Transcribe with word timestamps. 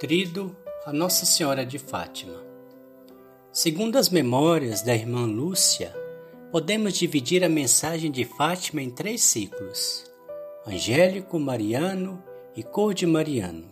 Trido 0.00 0.54
a 0.86 0.92
Nossa 0.92 1.26
Senhora 1.26 1.66
de 1.66 1.76
Fátima. 1.76 2.40
Segundo 3.50 3.96
as 3.96 4.08
memórias 4.08 4.80
da 4.80 4.94
irmã 4.94 5.26
Lúcia, 5.26 5.92
podemos 6.52 6.96
dividir 6.96 7.42
a 7.42 7.48
mensagem 7.48 8.08
de 8.08 8.24
Fátima 8.24 8.80
em 8.80 8.90
três 8.90 9.24
ciclos: 9.24 10.04
angélico, 10.64 11.36
mariano 11.40 12.22
e 12.54 12.62
cor 12.62 12.94
de 12.94 13.06
mariano. 13.06 13.64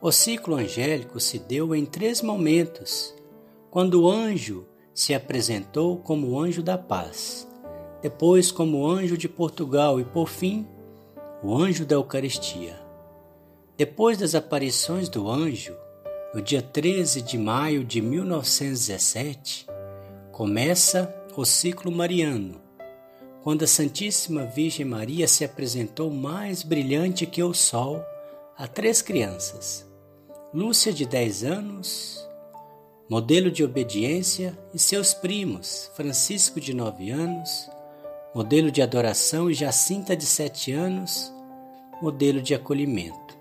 O 0.00 0.10
ciclo 0.10 0.54
angélico 0.54 1.20
se 1.20 1.38
deu 1.38 1.74
em 1.74 1.84
três 1.84 2.22
momentos: 2.22 3.14
quando 3.70 4.04
o 4.04 4.10
anjo 4.10 4.66
se 4.94 5.12
apresentou 5.12 5.98
como 5.98 6.40
anjo 6.40 6.62
da 6.62 6.78
paz, 6.78 7.46
depois 8.00 8.50
como 8.50 8.88
anjo 8.88 9.18
de 9.18 9.28
Portugal 9.28 10.00
e, 10.00 10.04
por 10.06 10.30
fim, 10.30 10.66
o 11.42 11.54
anjo 11.54 11.84
da 11.84 11.96
Eucaristia. 11.96 12.88
Depois 13.80 14.18
das 14.18 14.34
aparições 14.34 15.08
do 15.08 15.30
anjo, 15.30 15.74
no 16.34 16.42
dia 16.42 16.60
13 16.60 17.22
de 17.22 17.38
maio 17.38 17.82
de 17.82 18.02
1917, 18.02 19.66
começa 20.30 21.10
o 21.34 21.46
ciclo 21.46 21.90
mariano, 21.90 22.60
quando 23.42 23.62
a 23.62 23.66
Santíssima 23.66 24.44
Virgem 24.44 24.84
Maria 24.84 25.26
se 25.26 25.46
apresentou 25.46 26.10
mais 26.10 26.62
brilhante 26.62 27.24
que 27.24 27.42
o 27.42 27.54
sol 27.54 28.04
a 28.54 28.68
três 28.68 29.00
crianças: 29.00 29.90
Lúcia, 30.52 30.92
de 30.92 31.06
10 31.06 31.44
anos, 31.44 32.28
modelo 33.08 33.50
de 33.50 33.64
obediência, 33.64 34.58
e 34.74 34.78
seus 34.78 35.14
primos, 35.14 35.90
Francisco, 35.94 36.60
de 36.60 36.74
9 36.74 37.10
anos, 37.12 37.70
modelo 38.34 38.70
de 38.70 38.82
adoração, 38.82 39.50
e 39.50 39.54
Jacinta, 39.54 40.14
de 40.14 40.26
7 40.26 40.70
anos, 40.70 41.32
modelo 42.02 42.42
de 42.42 42.54
acolhimento. 42.54 43.39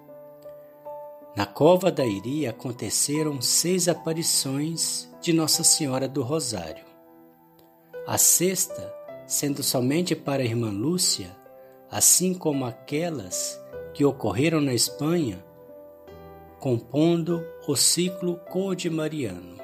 Na 1.39 1.45
cova 1.45 1.89
da 1.89 2.05
Iria 2.05 2.49
aconteceram 2.49 3.41
seis 3.41 3.88
aparições 3.88 5.09
de 5.21 5.31
Nossa 5.31 5.63
Senhora 5.63 6.05
do 6.05 6.22
Rosário. 6.22 6.83
A 8.05 8.17
sexta, 8.17 8.94
sendo 9.25 9.63
somente 9.63 10.13
para 10.17 10.41
a 10.41 10.45
irmã 10.45 10.69
Lúcia, 10.69 11.33
assim 11.89 12.33
como 12.33 12.66
aquelas 12.66 13.58
que 13.94 14.03
ocorreram 14.03 14.59
na 14.59 14.73
Espanha, 14.73 15.41
compondo 16.59 17.41
o 17.66 17.73
ciclo 17.73 18.35
Code-Mariano. 18.52 19.59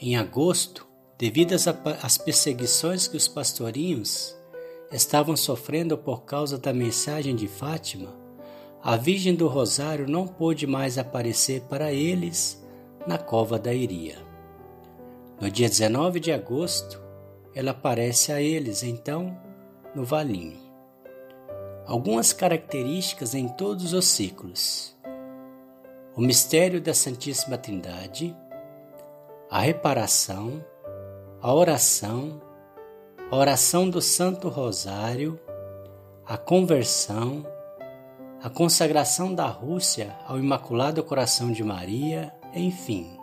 Em 0.00 0.16
agosto, 0.16 0.88
devido 1.18 1.54
às 2.02 2.16
perseguições 2.16 3.06
que 3.06 3.16
os 3.18 3.28
pastorinhos 3.28 4.34
estavam 4.90 5.36
sofrendo 5.36 5.98
por 5.98 6.22
causa 6.22 6.56
da 6.56 6.72
mensagem 6.72 7.36
de 7.36 7.46
Fátima, 7.46 8.26
a 8.82 8.96
Virgem 8.96 9.34
do 9.34 9.48
Rosário 9.48 10.08
não 10.08 10.26
pôde 10.26 10.66
mais 10.66 10.98
aparecer 10.98 11.62
para 11.62 11.92
eles 11.92 12.64
na 13.06 13.18
cova 13.18 13.58
da 13.58 13.74
Iria. 13.74 14.18
No 15.40 15.50
dia 15.50 15.68
19 15.68 16.20
de 16.20 16.32
agosto, 16.32 17.00
ela 17.54 17.72
aparece 17.72 18.32
a 18.32 18.40
eles, 18.40 18.82
então, 18.82 19.36
no 19.94 20.04
valinho. 20.04 20.58
Algumas 21.86 22.32
características 22.32 23.34
em 23.34 23.48
todos 23.48 23.92
os 23.92 24.04
ciclos: 24.06 24.96
o 26.14 26.20
mistério 26.20 26.80
da 26.80 26.94
Santíssima 26.94 27.58
Trindade, 27.58 28.36
a 29.50 29.60
reparação, 29.60 30.64
a 31.40 31.52
oração, 31.52 32.40
a 33.30 33.36
oração 33.36 33.88
do 33.88 34.00
Santo 34.00 34.48
Rosário, 34.48 35.38
a 36.26 36.36
conversão, 36.36 37.44
a 38.40 38.48
consagração 38.48 39.34
da 39.34 39.46
Rússia 39.46 40.16
ao 40.24 40.38
Imaculado 40.38 41.02
Coração 41.02 41.50
de 41.50 41.64
Maria, 41.64 42.32
enfim. 42.54 43.18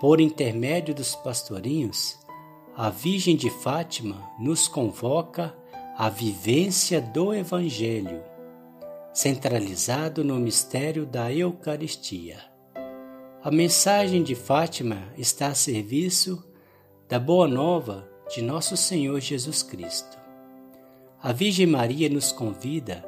Por 0.00 0.20
intermédio 0.20 0.94
dos 0.94 1.16
pastorinhos, 1.16 2.16
a 2.76 2.88
Virgem 2.88 3.34
de 3.34 3.50
Fátima 3.50 4.30
nos 4.38 4.68
convoca 4.68 5.52
à 5.96 6.08
vivência 6.08 7.00
do 7.00 7.34
Evangelho, 7.34 8.22
centralizado 9.12 10.22
no 10.22 10.36
mistério 10.36 11.04
da 11.04 11.32
Eucaristia. 11.32 12.38
A 13.42 13.50
mensagem 13.50 14.22
de 14.22 14.36
Fátima 14.36 15.12
está 15.16 15.48
a 15.48 15.54
serviço 15.54 16.48
da 17.08 17.18
Boa 17.18 17.48
Nova 17.48 18.08
de 18.32 18.40
Nosso 18.40 18.76
Senhor 18.76 19.18
Jesus 19.18 19.64
Cristo. 19.64 20.16
A 21.20 21.32
Virgem 21.32 21.66
Maria 21.66 22.08
nos 22.08 22.30
convida 22.30 23.07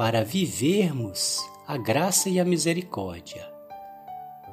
para 0.00 0.24
vivermos 0.24 1.46
a 1.66 1.76
graça 1.76 2.30
e 2.30 2.40
a 2.40 2.44
misericórdia. 2.44 3.46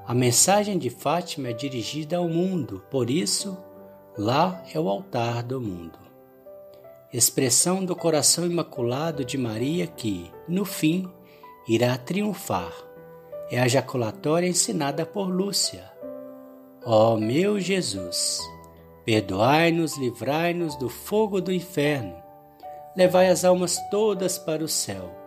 A 0.05 0.13
mensagem 0.13 0.77
de 0.77 0.89
Fátima 0.89 1.47
é 1.47 1.53
dirigida 1.53 2.17
ao 2.17 2.27
mundo, 2.27 2.83
por 2.91 3.09
isso, 3.09 3.57
lá 4.17 4.61
é 4.73 4.77
o 4.77 4.89
altar 4.89 5.43
do 5.43 5.61
mundo. 5.61 5.97
Expressão 7.13 7.85
do 7.85 7.95
coração 7.95 8.45
imaculado 8.45 9.23
de 9.23 9.37
Maria 9.37 9.87
que, 9.87 10.29
no 10.49 10.65
fim, 10.65 11.09
irá 11.65 11.97
triunfar 11.97 12.73
é 13.49 13.57
a 13.57 13.69
jaculatória 13.69 14.49
ensinada 14.49 15.05
por 15.05 15.29
Lúcia. 15.29 15.89
Ó 16.83 17.13
oh, 17.13 17.17
meu 17.17 17.57
Jesus, 17.57 18.41
perdoai-nos, 19.05 19.97
livrai-nos 19.97 20.75
do 20.75 20.89
fogo 20.89 21.39
do 21.39 21.53
inferno, 21.53 22.21
levai 22.97 23.29
as 23.29 23.45
almas 23.45 23.79
todas 23.89 24.37
para 24.37 24.61
o 24.61 24.67
céu, 24.67 25.25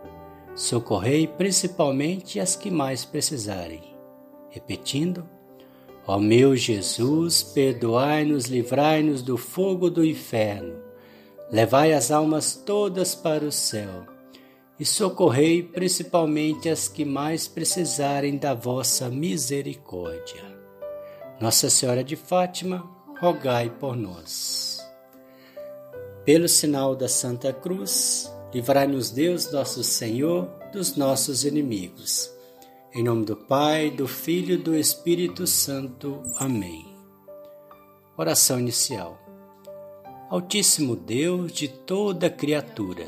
socorrei 0.60 1.26
principalmente 1.26 2.38
as 2.38 2.54
que 2.54 2.71
mais 2.71 3.03
precisarem. 3.03 3.82
Repetindo, 4.50 5.26
ó 6.06 6.19
meu 6.19 6.54
Jesus, 6.54 7.43
perdoai-nos, 7.43 8.44
livrai-nos 8.44 9.22
do 9.22 9.38
fogo 9.38 9.88
do 9.88 10.04
inferno, 10.04 10.78
levai 11.50 11.94
as 11.94 12.10
almas 12.10 12.54
todas 12.54 13.15
para 13.15 13.43
o 13.43 13.50
céu 13.50 14.04
e 14.78 14.84
socorrei 14.84 15.62
principalmente 15.62 16.69
as 16.69 16.88
que 16.88 17.06
mais 17.06 17.49
precisarem 17.49 18.37
da 18.37 18.53
vossa 18.53 19.09
misericórdia. 19.09 20.44
Nossa 21.41 21.70
Senhora 21.70 22.04
de 22.04 22.16
Fátima, 22.16 22.84
rogai 23.19 23.70
por 23.70 23.97
nós. 23.97 24.78
Pelo 26.22 26.49
sinal 26.49 26.94
da 26.94 27.09
Santa 27.09 27.50
Cruz, 27.50 28.31
livrai-nos 28.53 29.11
Deus, 29.11 29.53
nosso 29.53 29.84
Senhor, 29.84 30.50
dos 30.72 30.97
nossos 30.97 31.44
inimigos. 31.44 32.31
Em 32.93 33.05
nome 33.05 33.25
do 33.25 33.37
Pai, 33.37 33.91
do 33.91 34.09
Filho 34.09 34.55
e 34.55 34.59
do 34.59 34.77
Espírito 34.77 35.47
Santo. 35.47 36.21
Amém. 36.37 36.84
Oração 38.16 38.59
inicial. 38.59 39.19
Altíssimo 40.28 40.97
Deus 40.97 41.53
de 41.53 41.69
toda 41.69 42.28
criatura, 42.28 43.06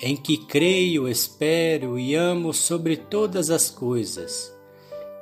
em 0.00 0.16
que 0.16 0.36
creio, 0.46 1.08
espero 1.08 1.98
e 1.98 2.14
amo 2.14 2.52
sobre 2.52 2.96
todas 2.96 3.50
as 3.50 3.70
coisas, 3.70 4.54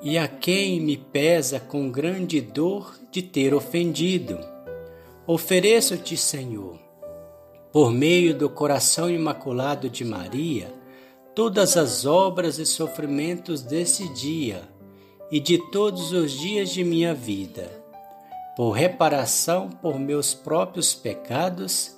e 0.02 0.18
a 0.18 0.26
quem 0.26 0.80
me 0.80 0.96
pesa 0.96 1.60
com 1.60 1.90
grande 1.90 2.40
dor 2.40 2.98
de 3.12 3.22
ter 3.22 3.54
ofendido. 3.54 4.38
Ofereço-te, 5.26 6.16
Senhor, 6.16 6.81
por 7.72 7.90
meio 7.90 8.34
do 8.34 8.50
coração 8.50 9.08
imaculado 9.08 9.88
de 9.88 10.04
Maria, 10.04 10.70
todas 11.34 11.76
as 11.76 12.04
obras 12.04 12.58
e 12.58 12.66
sofrimentos 12.66 13.62
desse 13.62 14.08
dia 14.12 14.68
e 15.30 15.40
de 15.40 15.56
todos 15.70 16.12
os 16.12 16.32
dias 16.32 16.68
de 16.68 16.84
minha 16.84 17.14
vida, 17.14 17.70
por 18.54 18.72
reparação 18.72 19.70
por 19.70 19.98
meus 19.98 20.34
próprios 20.34 20.94
pecados 20.94 21.96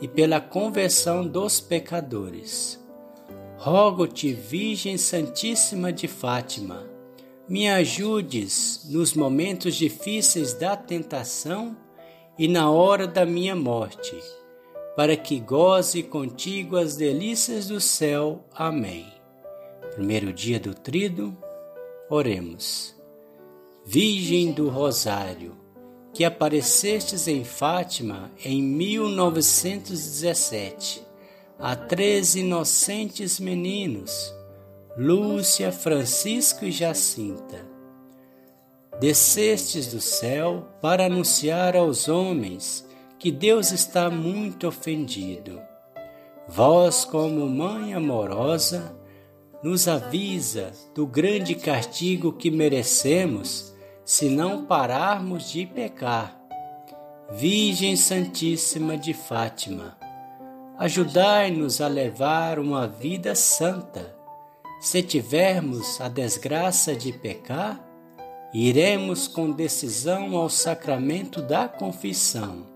e 0.00 0.06
pela 0.06 0.40
conversão 0.40 1.26
dos 1.26 1.58
pecadores. 1.58 2.80
Rogo-te, 3.58 4.32
Virgem 4.32 4.96
Santíssima 4.96 5.92
de 5.92 6.06
Fátima, 6.06 6.86
me 7.48 7.68
ajudes 7.68 8.86
nos 8.88 9.14
momentos 9.14 9.74
difíceis 9.74 10.54
da 10.54 10.76
tentação 10.76 11.76
e 12.38 12.46
na 12.46 12.70
hora 12.70 13.08
da 13.08 13.24
minha 13.26 13.56
morte, 13.56 14.14
para 14.96 15.16
que 15.16 15.38
goze 15.38 16.02
contigo 16.02 16.76
as 16.78 16.96
delícias 16.96 17.68
do 17.68 17.80
céu. 17.80 18.44
Amém. 18.54 19.06
Primeiro 19.94 20.32
dia 20.32 20.58
do 20.58 20.74
Trido, 20.74 21.36
oremos. 22.08 22.96
Virgem 23.84 24.52
do 24.52 24.70
Rosário, 24.70 25.54
que 26.12 26.24
aparecestes 26.24 27.28
em 27.28 27.44
Fátima 27.44 28.32
em 28.42 28.62
1917 28.62 31.04
a 31.58 31.74
três 31.76 32.34
inocentes 32.34 33.38
meninos, 33.38 34.34
Lúcia, 34.96 35.70
Francisco 35.72 36.64
e 36.64 36.72
Jacinta. 36.72 37.66
Descestes 38.98 39.88
do 39.88 40.00
céu 40.00 40.66
para 40.80 41.04
anunciar 41.04 41.76
aos 41.76 42.08
homens 42.08 42.85
que 43.18 43.30
Deus 43.30 43.72
está 43.72 44.10
muito 44.10 44.68
ofendido. 44.68 45.60
Vós, 46.48 47.04
como 47.04 47.48
mãe 47.48 47.94
amorosa, 47.94 48.94
nos 49.62 49.88
avisa 49.88 50.72
do 50.94 51.06
grande 51.06 51.54
castigo 51.54 52.32
que 52.32 52.50
merecemos 52.50 53.74
se 54.04 54.28
não 54.28 54.64
pararmos 54.64 55.50
de 55.50 55.66
pecar. 55.66 56.40
Virgem 57.32 57.96
Santíssima 57.96 58.96
de 58.96 59.12
Fátima, 59.12 59.98
ajudai-nos 60.78 61.80
a 61.80 61.88
levar 61.88 62.60
uma 62.60 62.86
vida 62.86 63.34
santa. 63.34 64.14
Se 64.80 65.02
tivermos 65.02 66.00
a 66.00 66.08
desgraça 66.08 66.94
de 66.94 67.12
pecar, 67.12 67.84
iremos 68.54 69.26
com 69.26 69.50
decisão 69.50 70.36
ao 70.36 70.48
sacramento 70.48 71.42
da 71.42 71.66
confissão. 71.66 72.75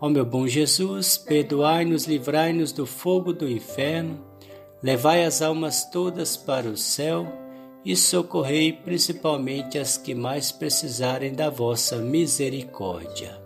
Ó 0.00 0.08
meu 0.08 0.24
bom 0.24 0.46
Jesus, 0.46 1.18
perdoai-nos, 1.18 2.06
livrai-nos 2.06 2.72
do 2.72 2.86
fogo 2.86 3.32
do 3.32 3.48
inferno 3.48 4.30
Levai 4.82 5.24
as 5.24 5.42
almas 5.42 5.84
todas 5.84 6.38
para 6.38 6.66
o 6.66 6.76
céu 6.76 7.26
e 7.84 7.94
socorrei 7.94 8.72
principalmente 8.72 9.78
as 9.78 9.98
que 9.98 10.14
mais 10.14 10.50
precisarem 10.50 11.34
da 11.34 11.50
vossa 11.50 11.96
misericórdia. 11.96 13.42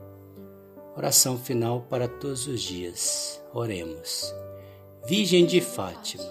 Oração 0.96 1.36
final 1.36 1.86
para 1.90 2.06
todos 2.06 2.46
os 2.46 2.62
dias. 2.62 3.42
Oremos. 3.52 4.32
Virgem 5.06 5.44
de 5.44 5.60
Fátima, 5.60 6.24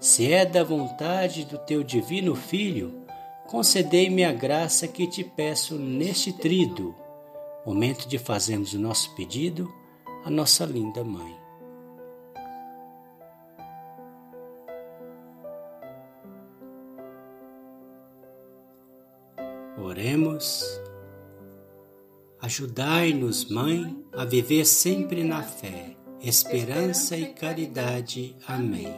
se 0.00 0.32
é 0.32 0.44
da 0.44 0.64
vontade 0.64 1.44
do 1.44 1.56
teu 1.56 1.84
divino 1.84 2.34
Filho, 2.34 3.04
concedei-me 3.46 4.24
a 4.24 4.32
graça 4.32 4.88
que 4.88 5.06
te 5.06 5.22
peço 5.22 5.76
neste 5.76 6.32
trido, 6.32 6.94
momento 7.64 8.08
de 8.08 8.18
fazermos 8.18 8.72
o 8.72 8.78
nosso 8.78 9.14
pedido 9.14 9.72
à 10.24 10.30
nossa 10.30 10.64
linda 10.64 11.02
mãe. 11.04 11.42
Oremos. 19.78 20.64
Ajudai-nos, 22.40 23.48
Mãe, 23.48 24.04
a 24.12 24.24
viver 24.24 24.64
sempre 24.64 25.22
na 25.22 25.42
fé, 25.42 25.96
esperança 26.20 27.16
e 27.16 27.26
caridade. 27.26 28.36
Amém. 28.46 28.92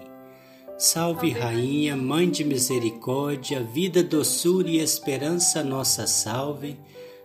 Salve, 0.79 1.31
Rainha, 1.31 1.97
Mãe 1.97 2.29
de 2.29 2.43
Misericórdia, 2.43 3.63
vida, 3.63 4.03
doçura 4.03 4.69
e 4.69 4.79
esperança, 4.79 5.63
nossa 5.63 6.07
salve. 6.07 6.79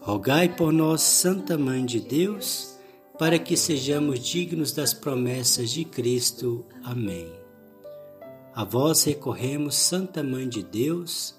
rogai 0.00 0.48
por 0.48 0.72
nós, 0.72 1.02
Santa 1.02 1.58
Mãe 1.58 1.84
de 1.84 2.00
Deus, 2.00 2.76
para 3.18 3.38
que 3.38 3.56
sejamos 3.56 4.20
dignos 4.20 4.72
das 4.72 4.94
promessas 4.94 5.70
de 5.70 5.84
Cristo. 5.84 6.64
Amém. 6.84 7.30
A 8.54 8.64
vós 8.64 9.04
recorremos, 9.04 9.74
Santa 9.74 10.22
Mãe 10.22 10.48
de 10.48 10.62
Deus, 10.62 11.34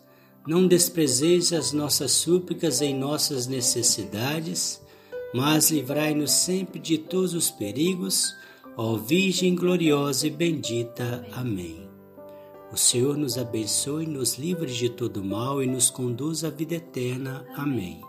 não 0.47 0.67
desprezeis 0.67 1.53
as 1.53 1.71
nossas 1.71 2.11
súplicas 2.11 2.81
em 2.81 2.97
nossas 2.97 3.47
necessidades, 3.47 4.81
mas 5.33 5.69
livrai-nos 5.69 6.31
sempre 6.31 6.79
de 6.79 6.97
todos 6.97 7.33
os 7.33 7.50
perigos, 7.51 8.33
ó 8.75 8.95
Virgem 8.95 9.53
gloriosa 9.55 10.27
e 10.27 10.29
bendita. 10.29 11.25
Amém. 11.33 11.89
O 12.71 12.77
Senhor 12.77 13.17
nos 13.17 13.38
abençoe, 13.38 14.05
nos 14.05 14.38
livre 14.38 14.71
de 14.71 14.89
todo 14.89 15.23
mal 15.23 15.62
e 15.62 15.67
nos 15.67 15.89
conduz 15.89 16.44
à 16.44 16.50
vida 16.50 16.75
eterna. 16.75 17.45
Amém. 17.55 18.08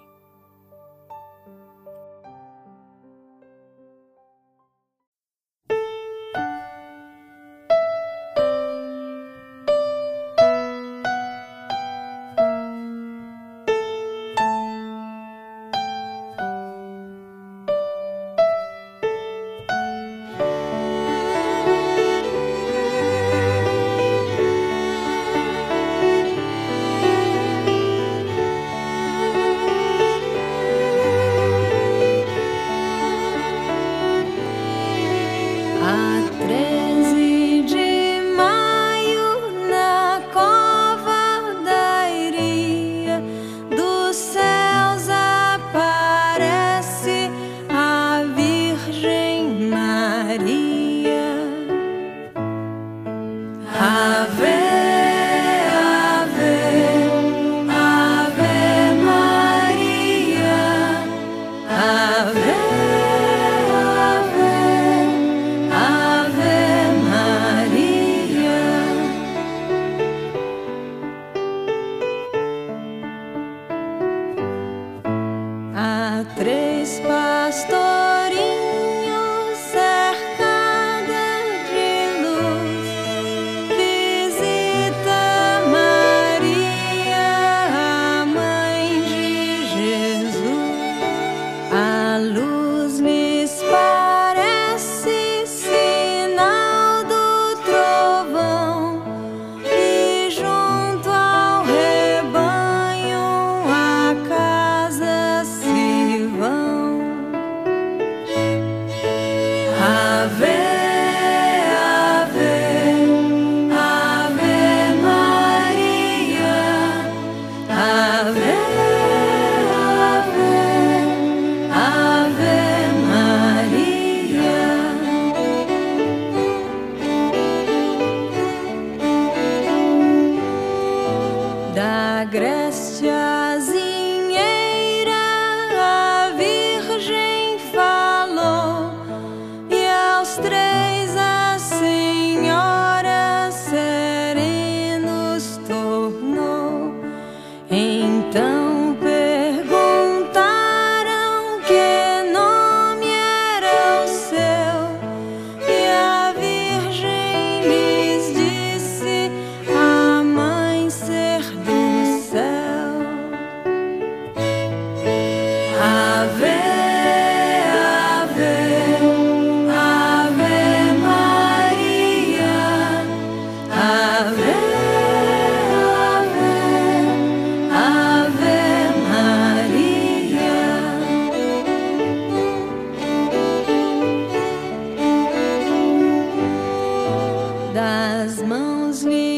das 187.81 188.39
mãos 188.43 189.03
me 189.03 189.30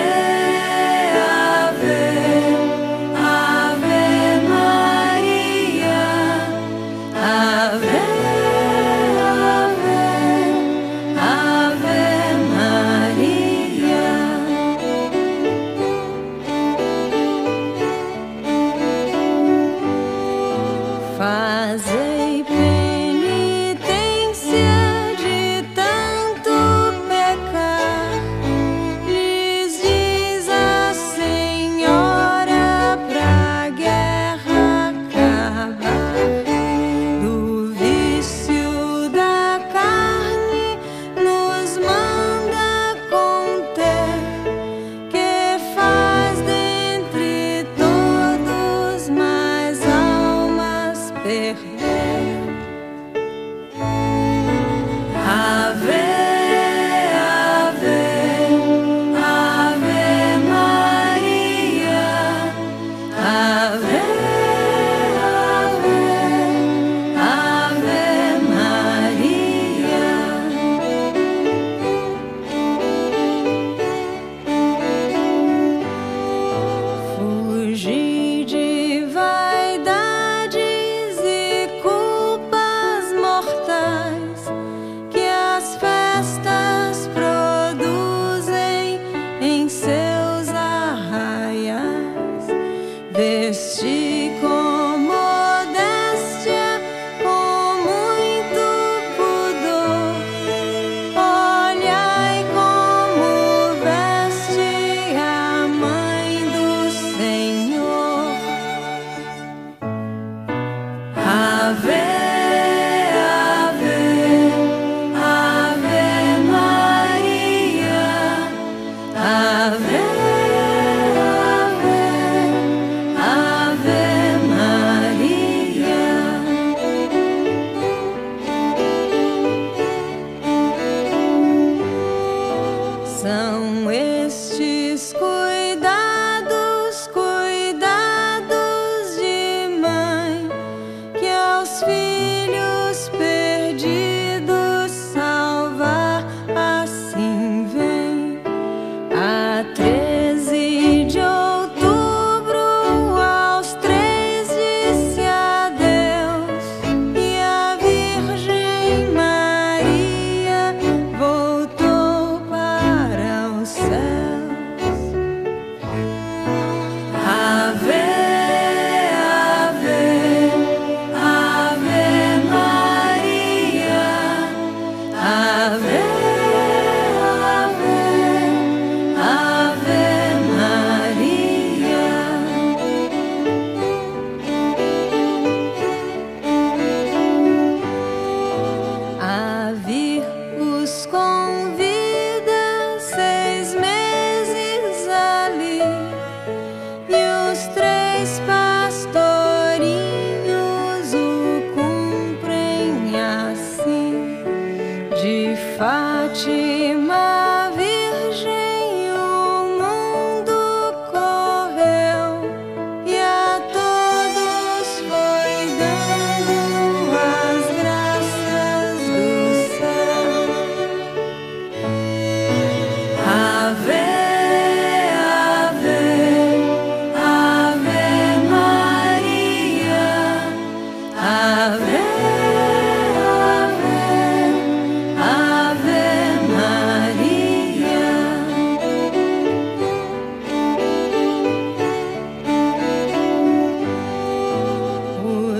patria. 149.57 149.96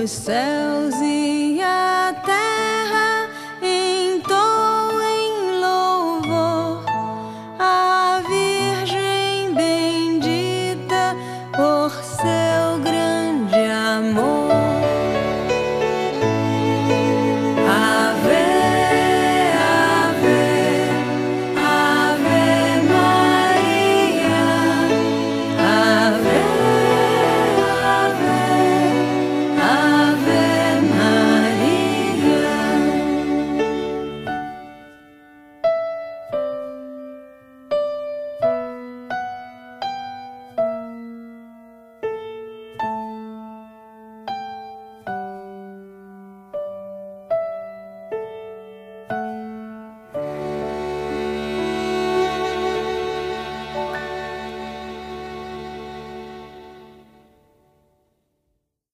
céus. 0.08 0.57